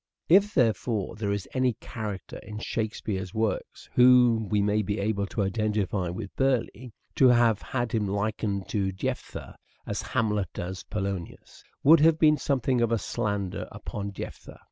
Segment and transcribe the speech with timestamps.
[0.27, 5.27] Burleigh If, therefore, there is any character in Shakespeare's works whom we may be able
[5.27, 11.63] to identify with Burleigh, to have had him likened to Jephtha, as Hamlet does Polonius,
[11.83, 14.59] would have been something of a slander upon Jephtha.